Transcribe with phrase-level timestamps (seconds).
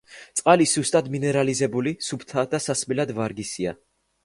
[0.39, 3.79] წყალი სუსტად მინერალიზებული, სუფთა და სასმელად ვარგისია.